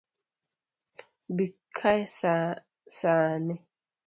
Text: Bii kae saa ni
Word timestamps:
Bii 1.35 1.51
kae 1.77 2.01
saa 2.97 3.29
ni 3.45 3.55